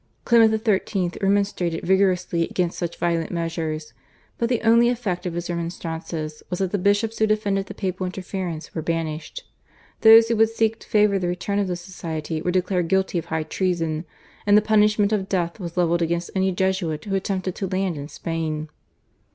Clement 0.25 0.65
XIII. 0.65 1.11
remonstrated 1.21 1.83
vigorously 1.83 2.43
against 2.45 2.79
such 2.79 2.97
violent 2.97 3.29
measures, 3.29 3.93
but 4.39 4.49
the 4.49 4.63
only 4.63 4.89
effect 4.89 5.27
of 5.27 5.35
his 5.35 5.47
remonstrances 5.47 6.41
was 6.49 6.57
that 6.57 6.71
the 6.71 6.79
bishops 6.79 7.19
who 7.19 7.27
defended 7.27 7.67
the 7.67 7.75
papal 7.75 8.07
interference 8.07 8.73
were 8.73 8.81
banished, 8.81 9.43
those 9.99 10.27
who 10.29 10.35
would 10.37 10.49
seek 10.49 10.79
to 10.79 10.89
favour 10.89 11.19
the 11.19 11.27
return 11.27 11.59
of 11.59 11.67
the 11.67 11.75
Society 11.75 12.41
were 12.41 12.49
declared 12.49 12.87
guilty 12.87 13.19
of 13.19 13.25
high 13.25 13.43
treason, 13.43 14.05
and 14.47 14.57
the 14.57 14.63
punishment 14.63 15.13
of 15.13 15.29
death 15.29 15.59
was 15.59 15.77
levelled 15.77 16.01
against 16.01 16.31
any 16.33 16.51
Jesuit 16.51 17.05
who 17.05 17.13
attempted 17.13 17.53
to 17.53 17.67
land 17.67 17.95
in 17.95 18.07
Spain. 18.07 18.69